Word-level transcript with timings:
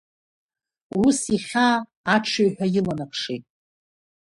Ус 1.03 1.19
ихьаа 1.35 1.77
аҽыҩҳәа 2.15 2.65
иланакшеит… 2.77 3.43